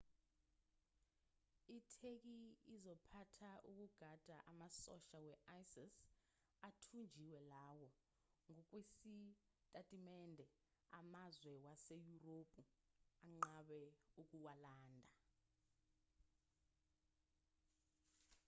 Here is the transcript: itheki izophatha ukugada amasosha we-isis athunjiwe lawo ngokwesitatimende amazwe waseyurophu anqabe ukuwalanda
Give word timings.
itheki 1.77 2.39
izophatha 2.75 3.51
ukugada 3.69 4.37
amasosha 4.51 5.17
we-isis 5.25 5.95
athunjiwe 6.69 7.39
lawo 7.51 7.89
ngokwesitatimende 8.51 10.45
amazwe 10.99 11.51
waseyurophu 11.65 12.61
anqabe 13.25 13.81
ukuwalanda 14.21 15.11